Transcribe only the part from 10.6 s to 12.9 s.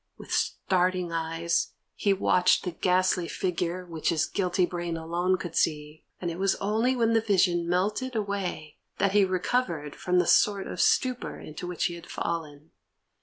of stupor into which he had fallen.